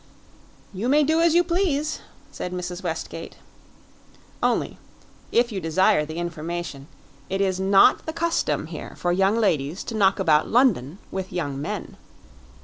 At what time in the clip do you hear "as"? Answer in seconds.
1.21-1.35